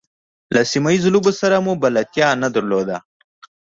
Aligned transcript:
له 0.53 0.61
سیمه 0.71 0.89
ییزو 0.93 1.13
لوبو 1.13 1.31
سره 1.41 1.55
مو 1.65 1.73
بلدتیا 1.83 2.29
نه 2.43 2.47
درلوده. 2.55 2.97